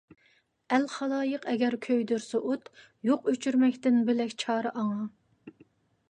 [0.75, 2.71] ئەل- خالايىق ئەگەر كۆيدۈرسە ئوت،
[3.09, 5.05] يوق ئۆچۈرمەكتىن بۆلەك چارە ئاڭا.